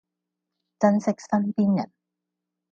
[0.79, 1.91] 珍惜身邊人